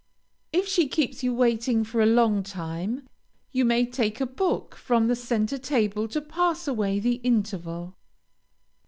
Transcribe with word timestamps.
If 0.51 0.67
she 0.67 0.87
keeps 0.87 1.21
you 1.21 1.31
waiting 1.31 1.83
for 1.83 2.01
a 2.01 2.07
long 2.07 2.41
time, 2.41 3.07
you 3.51 3.63
may 3.63 3.85
take 3.85 4.19
a 4.19 4.25
book 4.25 4.73
from 4.73 5.07
the 5.07 5.15
centre 5.15 5.59
table 5.59 6.07
to 6.07 6.19
pass 6.21 6.67
away 6.67 6.99
the 6.99 7.17
interval. 7.23 7.93